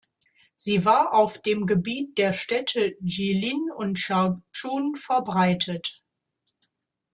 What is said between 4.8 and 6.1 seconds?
verbreitet.